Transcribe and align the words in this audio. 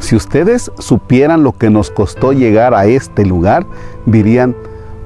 Si 0.00 0.16
ustedes 0.16 0.72
supieran 0.78 1.44
lo 1.44 1.52
que 1.52 1.70
nos 1.70 1.90
costó 1.90 2.32
llegar 2.32 2.74
a 2.74 2.86
este 2.86 3.24
lugar, 3.24 3.66
dirían, 4.06 4.56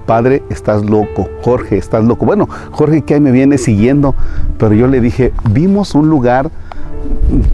Padre, 0.07 0.43
estás 0.51 0.85
loco, 0.85 1.29
Jorge, 1.43 1.77
estás 1.77 2.05
loco. 2.05 2.27
Bueno, 2.27 2.49
Jorge 2.71 3.03
que 3.03 3.15
ahí 3.15 3.21
me 3.21 3.33
viene 3.33 3.59
siguiendo, 3.59 4.15
pero 4.59 4.75
yo 4.75 4.87
le 4.87 5.01
dije, 5.01 5.33
vimos 5.51 5.95
un 5.95 6.09
lugar, 6.09 6.51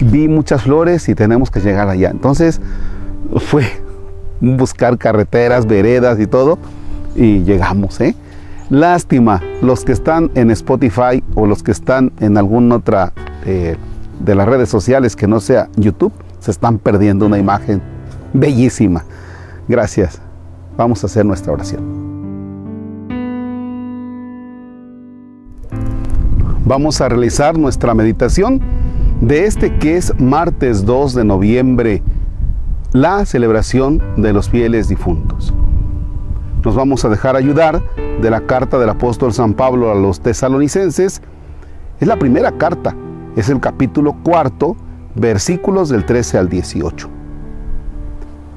vi 0.00 0.28
muchas 0.28 0.62
flores 0.62 1.08
y 1.08 1.14
tenemos 1.14 1.50
que 1.50 1.60
llegar 1.60 1.88
allá. 1.88 2.10
Entonces 2.10 2.60
fue 3.36 3.64
buscar 4.40 4.98
carreteras, 4.98 5.66
veredas 5.66 6.18
y 6.20 6.26
todo, 6.26 6.58
y 7.14 7.42
llegamos, 7.44 8.00
¿eh? 8.00 8.14
Lástima, 8.68 9.42
los 9.62 9.84
que 9.84 9.92
están 9.92 10.30
en 10.34 10.50
Spotify 10.52 11.24
o 11.34 11.46
los 11.46 11.62
que 11.62 11.72
están 11.72 12.12
en 12.20 12.38
alguna 12.38 12.76
otra 12.76 13.12
eh, 13.44 13.76
de 14.20 14.34
las 14.34 14.46
redes 14.46 14.68
sociales 14.68 15.16
que 15.16 15.26
no 15.26 15.40
sea 15.40 15.68
YouTube, 15.76 16.12
se 16.40 16.50
están 16.50 16.78
perdiendo 16.78 17.26
una 17.26 17.38
imagen 17.38 17.80
bellísima. 18.32 19.04
Gracias. 19.68 20.20
Vamos 20.76 21.04
a 21.04 21.06
hacer 21.06 21.24
nuestra 21.24 21.52
oración. 21.52 22.10
Vamos 26.64 27.00
a 27.00 27.08
realizar 27.08 27.58
nuestra 27.58 27.94
meditación 27.94 28.60
de 29.20 29.46
este 29.46 29.76
que 29.78 29.96
es 29.96 30.18
martes 30.18 30.86
2 30.86 31.14
de 31.14 31.24
noviembre, 31.24 32.02
la 32.92 33.24
celebración 33.26 34.02
de 34.16 34.32
los 34.32 34.48
fieles 34.48 34.88
difuntos. 34.88 35.52
Nos 36.64 36.74
vamos 36.74 37.04
a 37.04 37.08
dejar 37.08 37.36
ayudar 37.36 37.82
de 38.20 38.30
la 38.30 38.42
carta 38.42 38.78
del 38.78 38.88
apóstol 38.88 39.32
San 39.32 39.54
Pablo 39.54 39.90
a 39.90 39.94
los 39.94 40.20
tesalonicenses. 40.20 41.22
Es 41.98 42.08
la 42.08 42.18
primera 42.18 42.52
carta, 42.52 42.94
es 43.36 43.48
el 43.48 43.60
capítulo 43.60 44.14
cuarto, 44.22 44.76
versículos 45.14 45.88
del 45.88 46.04
13 46.04 46.38
al 46.38 46.48
18. 46.48 47.08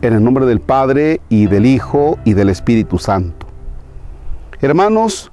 En 0.01 0.13
el 0.13 0.23
nombre 0.23 0.45
del 0.45 0.59
Padre 0.59 1.21
y 1.29 1.47
del 1.47 1.65
Hijo 1.65 2.17
y 2.25 2.33
del 2.33 2.49
Espíritu 2.49 2.97
Santo. 2.99 3.47
Hermanos, 4.61 5.31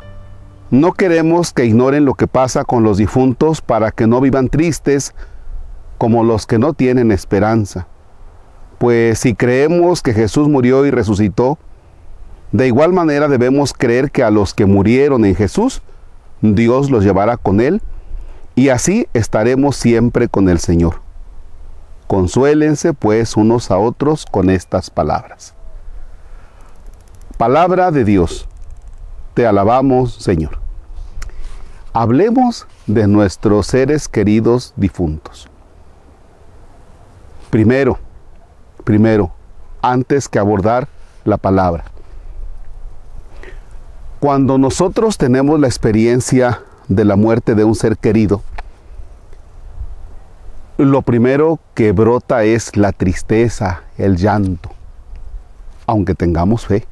no 0.70 0.92
queremos 0.92 1.52
que 1.52 1.64
ignoren 1.64 2.04
lo 2.04 2.14
que 2.14 2.26
pasa 2.26 2.64
con 2.64 2.82
los 2.82 2.96
difuntos 2.96 3.60
para 3.60 3.90
que 3.90 4.06
no 4.06 4.20
vivan 4.20 4.48
tristes 4.48 5.14
como 5.98 6.24
los 6.24 6.46
que 6.46 6.58
no 6.58 6.72
tienen 6.72 7.12
esperanza. 7.12 7.86
Pues 8.78 9.18
si 9.18 9.34
creemos 9.34 10.00
que 10.00 10.14
Jesús 10.14 10.48
murió 10.48 10.86
y 10.86 10.90
resucitó, 10.90 11.58
de 12.52 12.66
igual 12.66 12.92
manera 12.92 13.28
debemos 13.28 13.72
creer 13.72 14.10
que 14.10 14.22
a 14.22 14.30
los 14.30 14.54
que 14.54 14.66
murieron 14.66 15.24
en 15.24 15.34
Jesús, 15.34 15.82
Dios 16.40 16.90
los 16.90 17.04
llevará 17.04 17.36
con 17.36 17.60
Él 17.60 17.82
y 18.54 18.70
así 18.70 19.06
estaremos 19.14 19.76
siempre 19.76 20.28
con 20.28 20.48
el 20.48 20.58
Señor. 20.58 21.00
Consuélense 22.10 22.92
pues 22.92 23.36
unos 23.36 23.70
a 23.70 23.78
otros 23.78 24.26
con 24.28 24.50
estas 24.50 24.90
palabras. 24.90 25.54
Palabra 27.38 27.92
de 27.92 28.04
Dios. 28.04 28.48
Te 29.32 29.46
alabamos, 29.46 30.14
Señor. 30.14 30.58
Hablemos 31.92 32.66
de 32.88 33.06
nuestros 33.06 33.68
seres 33.68 34.08
queridos 34.08 34.72
difuntos. 34.74 35.48
Primero, 37.48 38.00
primero, 38.82 39.30
antes 39.80 40.28
que 40.28 40.40
abordar 40.40 40.88
la 41.24 41.36
palabra. 41.36 41.84
Cuando 44.18 44.58
nosotros 44.58 45.16
tenemos 45.16 45.60
la 45.60 45.68
experiencia 45.68 46.60
de 46.88 47.04
la 47.04 47.14
muerte 47.14 47.54
de 47.54 47.62
un 47.62 47.76
ser 47.76 47.96
querido, 47.96 48.42
lo 50.84 51.02
primero 51.02 51.58
que 51.74 51.92
brota 51.92 52.44
es 52.44 52.76
la 52.76 52.92
tristeza, 52.92 53.82
el 53.98 54.16
llanto, 54.16 54.70
aunque 55.86 56.14
tengamos 56.14 56.66
fe. 56.66 56.86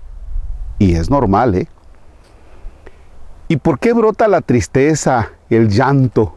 Y 0.78 0.94
es 0.94 1.10
normal, 1.10 1.54
¿eh? 1.54 1.68
¿Y 3.48 3.56
por 3.56 3.78
qué 3.78 3.92
brota 3.92 4.28
la 4.28 4.42
tristeza, 4.42 5.30
el 5.50 5.68
llanto? 5.68 6.34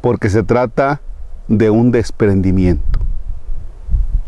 Porque 0.00 0.30
se 0.30 0.42
trata 0.42 1.00
de 1.48 1.70
un 1.70 1.90
desprendimiento. 1.90 3.00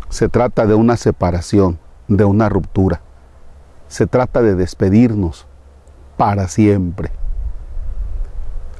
Se 0.09 0.28
trata 0.28 0.66
de 0.66 0.75
una 0.75 0.97
separación, 0.97 1.78
de 2.09 2.25
una 2.25 2.49
ruptura 2.49 3.00
se 3.91 4.06
trata 4.06 4.41
de 4.41 4.54
despedirnos 4.54 5.47
para 6.16 6.47
siempre. 6.47 7.10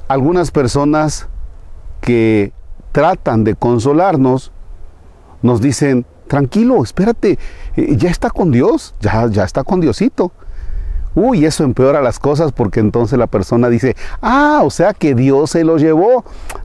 Algunas 0.07 0.51
personas 0.51 1.27
que 1.99 2.53
tratan 2.91 3.43
de 3.43 3.55
consolarnos 3.55 4.51
nos 5.41 5.61
dicen, 5.61 6.05
tranquilo, 6.27 6.83
espérate, 6.83 7.39
eh, 7.75 7.95
ya 7.97 8.09
está 8.09 8.29
con 8.29 8.51
Dios, 8.51 8.93
ya, 8.99 9.27
ya 9.27 9.43
está 9.43 9.63
con 9.63 9.81
Diosito. 9.81 10.31
Uy, 11.13 11.45
eso 11.45 11.65
empeora 11.65 12.01
las 12.01 12.19
cosas 12.19 12.53
porque 12.53 12.79
entonces 12.79 13.19
la 13.19 13.27
persona 13.27 13.67
dice, 13.67 13.97
ah, 14.21 14.61
o 14.63 14.69
sea 14.69 14.93
que 14.93 15.13
Dios 15.13 15.49
se 15.51 15.65
lo 15.65 15.77
llevó, 15.77 16.23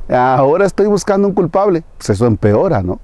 ahora 0.09 0.67
estoy 0.67 0.87
buscando 0.87 1.27
un 1.27 1.35
culpable. 1.35 1.83
Pues 1.97 2.11
eso 2.11 2.27
empeora, 2.27 2.83
¿no? 2.83 3.01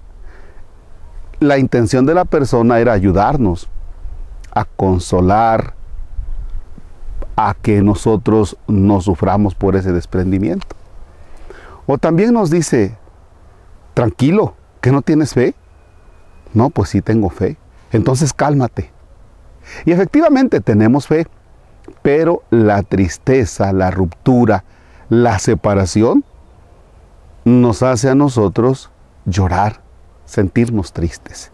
La 1.41 1.59
intención 1.59 2.07
de 2.07 2.15
la 2.15 2.25
persona 2.25 2.79
era 2.79 2.93
ayudarnos, 2.93 3.69
a 4.55 4.65
consolar, 4.65 5.75
a 7.35 7.55
que 7.61 7.83
nosotros 7.83 8.57
no 8.69 9.01
suframos 9.01 9.57
por 9.57 9.75
ese 9.75 9.91
desprendimiento. 9.91 10.77
O 11.87 11.99
también 11.99 12.35
nos 12.35 12.51
dice, 12.51 12.97
tranquilo, 13.95 14.55
que 14.81 14.93
no 14.93 15.03
tienes 15.03 15.35
fe. 15.35 15.55
No, 16.55 16.71
pues 16.71 16.91
sí 16.91 17.03
tengo 17.03 17.31
fe. 17.31 17.57
Entonces 17.93 18.33
cálmate. 18.33 18.91
Y 19.85 19.93
efectivamente 19.93 20.61
tenemos 20.61 21.07
fe, 21.07 21.27
pero 22.03 22.43
la 22.51 22.83
tristeza, 22.83 23.73
la 23.73 23.91
ruptura, 23.91 24.65
la 25.09 25.39
separación 25.39 26.25
nos 27.45 27.83
hace 27.83 28.09
a 28.09 28.15
nosotros 28.15 28.91
llorar, 29.25 29.81
sentirnos 30.25 30.93
tristes. 30.93 31.51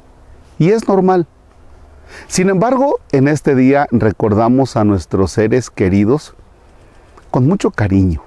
Y 0.59 0.71
es 0.71 0.87
normal. 0.89 1.27
Sin 2.27 2.49
embargo, 2.49 3.01
en 3.13 3.29
este 3.29 3.55
día 3.55 3.87
recordamos 3.91 4.77
a 4.77 4.85
nuestros 4.85 5.33
seres 5.33 5.71
queridos 5.71 6.35
con 7.31 7.47
mucho 7.47 7.71
cariño. 7.71 8.23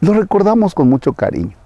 Los 0.00 0.16
recordamos 0.16 0.74
con 0.74 0.88
mucho 0.88 1.12
cariño. 1.12 1.56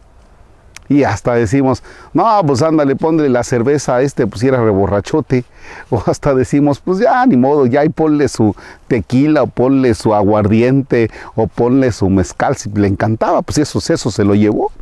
Y 0.88 1.04
hasta 1.04 1.34
decimos, 1.34 1.82
no, 2.14 2.40
pues 2.46 2.62
ándale, 2.62 2.96
ponle 2.96 3.28
la 3.28 3.44
cerveza 3.44 3.96
a 3.96 4.02
este, 4.02 4.26
pues 4.26 4.42
era 4.42 4.62
reborrachote. 4.62 5.44
O 5.90 6.02
hasta 6.06 6.34
decimos, 6.34 6.80
pues 6.80 6.98
ya, 6.98 7.26
ni 7.26 7.36
modo, 7.36 7.66
ya 7.66 7.84
y 7.84 7.90
ponle 7.90 8.28
su 8.28 8.56
tequila, 8.88 9.42
o 9.42 9.46
ponle 9.48 9.92
su 9.92 10.14
aguardiente, 10.14 11.10
o 11.34 11.46
ponle 11.46 11.92
su 11.92 12.08
mezcal, 12.08 12.56
si 12.56 12.70
le 12.70 12.88
encantaba, 12.88 13.42
pues 13.42 13.58
eso, 13.58 13.78
eso 13.78 14.10
se 14.10 14.24
lo 14.24 14.34
llevó. 14.34 14.72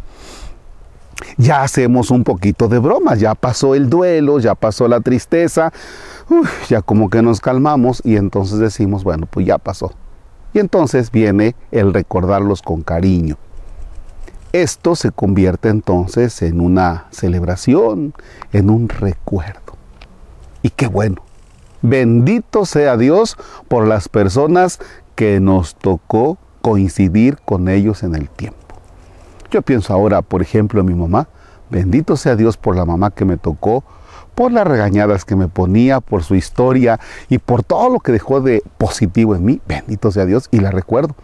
Ya 1.38 1.62
hacemos 1.62 2.12
un 2.12 2.22
poquito 2.22 2.68
de 2.68 2.78
broma, 2.78 3.16
ya 3.16 3.34
pasó 3.34 3.74
el 3.74 3.90
duelo, 3.90 4.38
ya 4.38 4.54
pasó 4.54 4.86
la 4.86 5.00
tristeza, 5.00 5.72
ya 6.68 6.82
como 6.82 7.10
que 7.10 7.22
nos 7.22 7.40
calmamos 7.40 8.00
y 8.04 8.16
entonces 8.16 8.58
decimos, 8.58 9.02
bueno, 9.02 9.26
pues 9.28 9.46
ya 9.46 9.58
pasó. 9.58 9.92
Y 10.52 10.58
entonces 10.58 11.10
viene 11.10 11.56
el 11.70 11.92
recordarlos 11.92 12.62
con 12.62 12.82
cariño. 12.82 13.36
Esto 14.62 14.96
se 14.96 15.10
convierte 15.10 15.68
entonces 15.68 16.40
en 16.40 16.62
una 16.62 17.08
celebración, 17.10 18.14
en 18.52 18.70
un 18.70 18.88
recuerdo. 18.88 19.76
Y 20.62 20.70
qué 20.70 20.86
bueno. 20.86 21.20
Bendito 21.82 22.64
sea 22.64 22.96
Dios 22.96 23.36
por 23.68 23.86
las 23.86 24.08
personas 24.08 24.78
que 25.14 25.40
nos 25.40 25.74
tocó 25.74 26.38
coincidir 26.62 27.36
con 27.44 27.68
ellos 27.68 28.02
en 28.02 28.14
el 28.14 28.30
tiempo. 28.30 28.56
Yo 29.50 29.60
pienso 29.60 29.92
ahora, 29.92 30.22
por 30.22 30.40
ejemplo, 30.40 30.80
en 30.80 30.86
mi 30.86 30.94
mamá. 30.94 31.28
Bendito 31.68 32.16
sea 32.16 32.34
Dios 32.34 32.56
por 32.56 32.76
la 32.76 32.86
mamá 32.86 33.10
que 33.10 33.26
me 33.26 33.36
tocó 33.36 33.84
por 34.34 34.52
las 34.52 34.66
regañadas 34.66 35.26
que 35.26 35.36
me 35.36 35.48
ponía, 35.48 36.00
por 36.00 36.22
su 36.22 36.34
historia 36.34 36.98
y 37.28 37.36
por 37.38 37.62
todo 37.62 37.90
lo 37.90 38.00
que 38.00 38.12
dejó 38.12 38.40
de 38.40 38.62
positivo 38.78 39.34
en 39.34 39.44
mí. 39.44 39.60
Bendito 39.68 40.10
sea 40.10 40.24
Dios 40.24 40.48
y 40.50 40.60
la 40.60 40.70
recuerdo. 40.70 41.14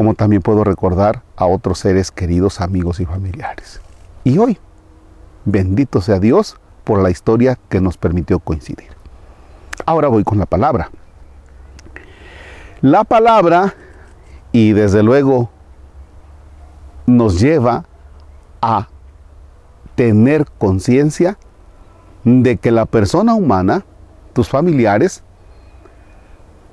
Como 0.00 0.14
también 0.14 0.40
puedo 0.40 0.64
recordar 0.64 1.24
a 1.36 1.44
otros 1.44 1.80
seres 1.80 2.10
queridos, 2.10 2.62
amigos 2.62 3.00
y 3.00 3.04
familiares. 3.04 3.82
Y 4.24 4.38
hoy, 4.38 4.56
bendito 5.44 6.00
sea 6.00 6.18
Dios 6.18 6.56
por 6.84 7.02
la 7.02 7.10
historia 7.10 7.58
que 7.68 7.82
nos 7.82 7.98
permitió 7.98 8.38
coincidir. 8.38 8.88
Ahora 9.84 10.08
voy 10.08 10.24
con 10.24 10.38
la 10.38 10.46
palabra. 10.46 10.90
La 12.80 13.04
palabra, 13.04 13.74
y 14.52 14.72
desde 14.72 15.02
luego, 15.02 15.50
nos 17.04 17.38
lleva 17.38 17.84
a 18.62 18.88
tener 19.96 20.46
conciencia 20.56 21.36
de 22.24 22.56
que 22.56 22.70
la 22.70 22.86
persona 22.86 23.34
humana, 23.34 23.84
tus 24.32 24.48
familiares, 24.48 25.22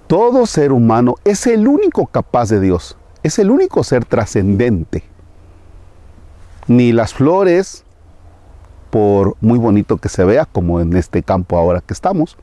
todo 0.07 0.45
ser 0.45 0.71
humano 0.71 1.15
es 1.25 1.45
el 1.45 1.68
único 1.68 2.06
capaz 2.06 2.47
de 2.47 2.62
Dios, 2.62 2.95
es 3.23 3.39
el 3.39 3.51
único 3.51 3.83
ser 3.83 4.05
trascendente. 4.05 5.03
Ni 6.67 6.91
las 6.91 7.13
flores, 7.13 7.83
por 8.89 9.35
muy 9.41 9.57
bonito 9.57 9.97
que 9.97 10.09
se 10.09 10.23
vea, 10.25 10.45
como 10.45 10.79
en 10.79 10.95
este 10.95 11.23
campo 11.23 11.57
ahora 11.57 11.81
que 11.81 11.93
estamos, 11.93 12.37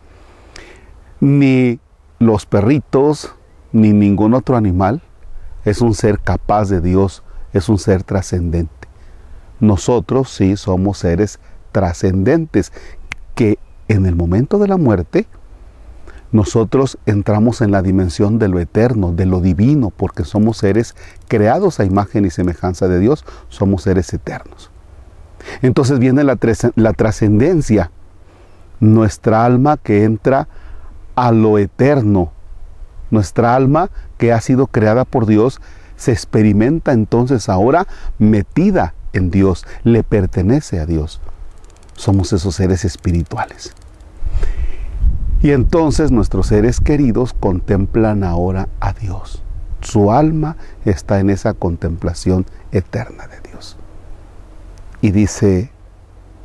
ni 1.21 1.79
los 2.19 2.47
perritos, 2.47 3.35
ni 3.73 3.93
ningún 3.93 4.35
otro 4.35 4.57
animal 4.57 5.03
es 5.65 5.81
un 5.81 5.95
ser 5.95 6.21
capaz 6.21 6.69
de 6.69 6.81
Dios, 6.81 7.23
es 7.53 7.69
un 7.69 7.79
ser 7.79 8.03
trascendente. 8.03 8.89
Nosotros 9.61 10.31
sí 10.31 10.57
somos 10.57 10.99
seres 10.99 11.39
trascendentes 11.73 12.73
que 13.35 13.59
en 13.89 14.07
el 14.07 14.15
momento 14.15 14.59
de 14.59 14.69
la 14.69 14.77
muerte 14.77 15.27
nosotros 16.33 16.99
entramos 17.07 17.61
en 17.61 17.71
la 17.71 17.83
dimensión 17.83 18.39
de 18.39 18.49
lo 18.49 18.59
eterno, 18.59 19.13
de 19.13 19.27
lo 19.27 19.41
divino, 19.41 19.91
porque 19.91 20.25
somos 20.25 20.59
seres 20.59 20.97
creados 21.29 21.79
a 21.79 21.85
imagen 21.85 22.25
y 22.25 22.31
semejanza 22.31 22.89
de 22.89 22.99
Dios, 22.99 23.25
somos 23.49 23.83
seres 23.83 24.13
eternos. 24.13 24.71
Entonces 25.63 25.99
viene 25.99 26.25
la, 26.25 26.39
la 26.75 26.93
trascendencia, 26.93 27.91
nuestra 28.81 29.45
alma 29.45 29.77
que 29.77 30.05
entra 30.05 30.49
a 31.15 31.31
lo 31.31 31.59
eterno, 31.59 32.33
nuestra 33.11 33.55
alma 33.55 33.91
que 34.19 34.33
ha 34.33 34.41
sido 34.41 34.67
creada 34.67 35.05
por 35.05 35.27
Dios, 35.27 35.61
se 35.97 36.13
experimenta 36.13 36.93
entonces 36.93 37.49
ahora 37.49 37.87
metida 38.19 38.95
en 39.13 39.31
Dios, 39.31 39.65
le 39.85 40.03
pertenece 40.03 40.81
a 40.81 40.87
Dios. 40.87 41.21
Somos 41.95 42.33
esos 42.33 42.57
seres 42.57 42.85
espirituales. 42.85 43.73
Y 45.45 45.53
entonces 45.53 46.11
nuestros 46.11 46.47
seres 46.47 46.81
queridos 46.81 47.35
contemplan 47.39 48.25
ahora 48.25 48.71
a 48.81 48.95
Dios. 48.95 49.43
Su 49.83 50.11
alma 50.11 50.57
está 50.87 51.21
en 51.21 51.29
esa 51.29 51.53
contemplación 51.53 52.47
eterna 52.73 53.27
de 53.27 53.51
Dios. 53.51 53.77
Y 55.03 55.11
dice 55.11 55.71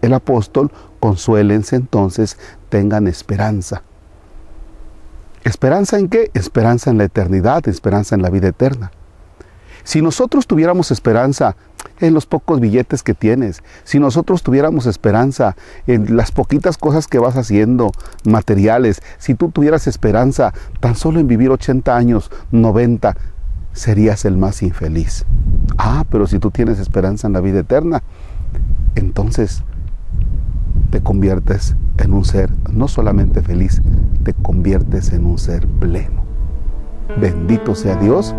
el 0.01 0.11
apóstol, 0.11 0.73
consuélense 0.99 1.77
entonces, 1.77 2.37
tengan 2.67 3.07
esperanza. 3.07 3.83
¿Esperanza 5.45 5.97
en 5.97 6.09
qué? 6.09 6.29
Esperanza 6.33 6.89
en 6.89 6.97
la 6.97 7.05
eternidad, 7.05 7.69
esperanza 7.69 8.15
en 8.15 8.21
la 8.21 8.29
vida 8.29 8.49
eterna. 8.49 8.91
Si 9.85 10.01
nosotros 10.01 10.45
tuviéramos 10.45 10.91
esperanza 10.91 11.55
en 11.99 12.13
los 12.13 12.25
pocos 12.25 12.59
billetes 12.59 13.03
que 13.03 13.13
tienes, 13.13 13.63
si 13.83 13.99
nosotros 13.99 14.43
tuviéramos 14.43 14.85
esperanza 14.85 15.55
en 15.87 16.15
las 16.15 16.31
poquitas 16.31 16.77
cosas 16.77 17.07
que 17.07 17.19
vas 17.19 17.35
haciendo, 17.35 17.91
materiales, 18.25 19.01
si 19.17 19.35
tú 19.35 19.49
tuvieras 19.49 19.87
esperanza 19.87 20.53
tan 20.79 20.95
solo 20.95 21.19
en 21.19 21.27
vivir 21.27 21.49
80 21.49 21.95
años, 21.95 22.31
90, 22.51 23.15
serías 23.73 24.25
el 24.25 24.37
más 24.37 24.61
infeliz. 24.61 25.25
Ah, 25.77 26.05
pero 26.09 26.27
si 26.27 26.39
tú 26.39 26.51
tienes 26.51 26.79
esperanza 26.79 27.27
en 27.27 27.33
la 27.33 27.41
vida 27.41 27.59
eterna, 27.59 28.03
entonces 28.95 29.63
te 30.89 31.01
conviertes 31.01 31.75
en 31.97 32.13
un 32.13 32.25
ser 32.25 32.49
no 32.71 32.87
solamente 32.87 33.41
feliz, 33.41 33.81
te 34.23 34.33
conviertes 34.33 35.13
en 35.13 35.25
un 35.25 35.37
ser 35.37 35.67
pleno. 35.67 36.23
Bendito 37.19 37.75
sea 37.75 37.95
Dios 37.95 38.35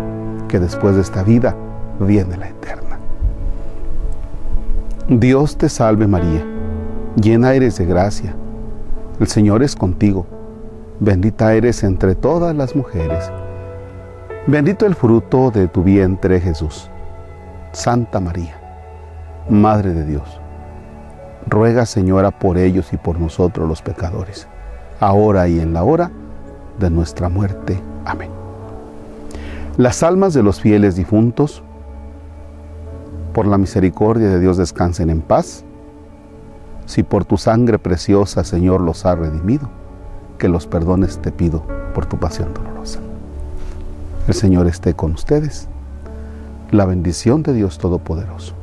que 0.47 0.59
después 0.59 0.95
de 0.95 1.01
esta 1.01 1.23
vida 1.23 1.55
viene 1.99 2.37
la 2.37 2.49
eterna. 2.49 2.90
Dios 5.19 5.57
te 5.57 5.67
salve 5.67 6.07
María, 6.07 6.41
llena 7.21 7.53
eres 7.53 7.77
de 7.77 7.85
gracia, 7.85 8.33
el 9.19 9.27
Señor 9.27 9.61
es 9.61 9.75
contigo, 9.75 10.25
bendita 11.01 11.53
eres 11.53 11.83
entre 11.83 12.15
todas 12.15 12.55
las 12.55 12.77
mujeres, 12.77 13.29
bendito 14.47 14.85
el 14.85 14.95
fruto 14.95 15.51
de 15.51 15.67
tu 15.67 15.83
vientre 15.83 16.39
Jesús. 16.39 16.89
Santa 17.73 18.21
María, 18.21 18.57
Madre 19.49 19.93
de 19.93 20.05
Dios, 20.05 20.39
ruega 21.45 21.85
Señora 21.85 22.31
por 22.31 22.57
ellos 22.57 22.93
y 22.93 22.97
por 22.97 23.19
nosotros 23.19 23.67
los 23.67 23.81
pecadores, 23.81 24.47
ahora 25.01 25.45
y 25.49 25.59
en 25.59 25.73
la 25.73 25.83
hora 25.83 26.09
de 26.79 26.89
nuestra 26.89 27.27
muerte. 27.27 27.81
Amén. 28.05 28.29
Las 29.75 30.03
almas 30.03 30.33
de 30.33 30.41
los 30.41 30.61
fieles 30.61 30.95
difuntos, 30.95 31.63
por 33.33 33.45
la 33.45 33.57
misericordia 33.57 34.29
de 34.29 34.39
Dios 34.39 34.57
descansen 34.57 35.09
en 35.09 35.21
paz. 35.21 35.63
Si 36.85 37.03
por 37.03 37.25
tu 37.25 37.37
sangre 37.37 37.79
preciosa, 37.79 38.43
Señor, 38.43 38.81
los 38.81 39.05
ha 39.05 39.15
redimido, 39.15 39.69
que 40.37 40.49
los 40.49 40.67
perdones 40.67 41.19
te 41.19 41.31
pido 41.31 41.63
por 41.93 42.05
tu 42.05 42.17
pasión 42.17 42.53
dolorosa. 42.53 42.99
El 44.27 44.33
Señor 44.33 44.67
esté 44.67 44.93
con 44.93 45.13
ustedes. 45.13 45.67
La 46.71 46.85
bendición 46.85 47.43
de 47.43 47.53
Dios 47.53 47.77
Todopoderoso, 47.77 48.53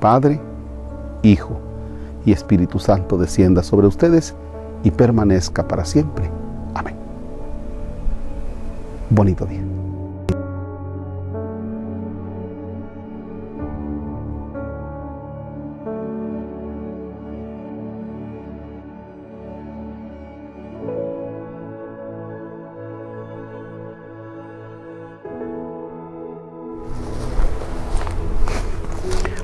Padre, 0.00 0.40
Hijo 1.22 1.58
y 2.24 2.32
Espíritu 2.32 2.78
Santo 2.78 3.18
descienda 3.18 3.62
sobre 3.62 3.86
ustedes 3.86 4.34
y 4.84 4.90
permanezca 4.90 5.68
para 5.68 5.84
siempre. 5.84 6.30
Amén. 6.74 6.96
Bonito 9.10 9.44
día. 9.44 9.60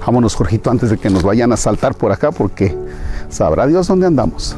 Vámonos, 0.01 0.35
Jorgito, 0.35 0.71
antes 0.71 0.91
de 0.91 0.99
que 0.99 1.11
nos 1.11 1.23
vayan 1.23 1.53
a 1.53 1.57
saltar 1.57 1.95
por 1.95 2.11
acá, 2.11 2.33
porque 2.33 2.77
sabrá 3.29 3.67
Dios 3.67 3.87
dónde 3.87 4.07
andamos. 4.07 4.57